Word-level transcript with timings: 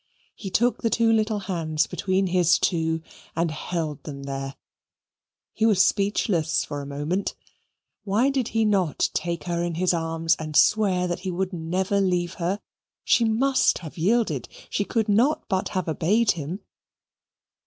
He 0.33 0.49
took 0.49 0.81
the 0.81 0.89
two 0.89 1.11
little 1.13 1.41
hands 1.41 1.85
between 1.85 2.25
his 2.25 2.57
two 2.57 3.03
and 3.35 3.51
held 3.51 4.01
them 4.01 4.23
there. 4.23 4.55
He 5.53 5.63
was 5.67 5.85
speechless 5.85 6.65
for 6.65 6.81
a 6.81 6.87
moment. 6.87 7.35
Why 8.03 8.31
did 8.31 8.47
he 8.47 8.65
not 8.65 9.11
take 9.13 9.43
her 9.43 9.61
in 9.63 9.75
his 9.75 9.93
arms 9.93 10.35
and 10.39 10.55
swear 10.55 11.05
that 11.05 11.19
he 11.19 11.29
would 11.29 11.53
never 11.53 12.01
leave 12.01 12.33
her? 12.41 12.59
She 13.03 13.25
must 13.25 13.77
have 13.85 13.95
yielded: 13.95 14.49
she 14.71 14.85
could 14.85 15.07
not 15.07 15.47
but 15.47 15.69
have 15.69 15.87
obeyed 15.87 16.31
him. 16.31 16.61